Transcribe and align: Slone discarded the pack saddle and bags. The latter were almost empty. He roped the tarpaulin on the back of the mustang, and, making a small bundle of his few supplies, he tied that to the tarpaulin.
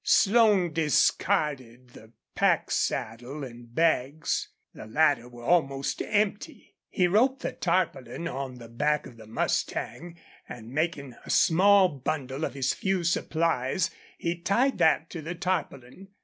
Slone 0.03 0.73
discarded 0.73 1.89
the 1.91 2.11
pack 2.33 2.71
saddle 2.71 3.43
and 3.43 3.71
bags. 3.75 4.49
The 4.73 4.87
latter 4.87 5.29
were 5.29 5.43
almost 5.43 6.01
empty. 6.03 6.75
He 6.89 7.05
roped 7.07 7.43
the 7.43 7.51
tarpaulin 7.51 8.27
on 8.27 8.55
the 8.55 8.67
back 8.67 9.05
of 9.05 9.17
the 9.17 9.27
mustang, 9.27 10.17
and, 10.49 10.71
making 10.73 11.13
a 11.23 11.29
small 11.29 11.87
bundle 11.87 12.43
of 12.45 12.55
his 12.55 12.73
few 12.73 13.03
supplies, 13.03 13.91
he 14.17 14.35
tied 14.41 14.79
that 14.79 15.11
to 15.11 15.21
the 15.21 15.35
tarpaulin. 15.35 16.07